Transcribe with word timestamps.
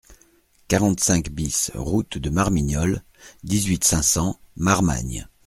quarante-cinq 0.67 1.29
BIS 1.29 1.69
route 1.75 2.17
de 2.17 2.31
Marmignolles, 2.31 3.03
dix-huit, 3.43 3.83
cinq 3.83 4.01
cents, 4.01 4.39
Marmagne 4.55 5.27